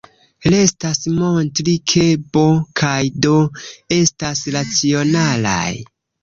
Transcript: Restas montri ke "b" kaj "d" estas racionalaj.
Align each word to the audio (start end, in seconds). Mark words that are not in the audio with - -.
Restas 0.51 1.01
montri 1.17 1.75
ke 1.93 2.05
"b" 2.37 2.43
kaj 2.81 2.95
"d" 3.27 3.35
estas 3.99 4.43
racionalaj. 4.57 5.71